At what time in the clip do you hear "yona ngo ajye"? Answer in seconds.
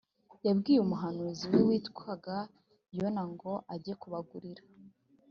2.97-3.93